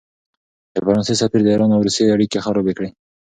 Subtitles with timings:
[0.73, 2.89] د فرانسې سفیر د ایران او روسیې اړیکې خرابې کړې.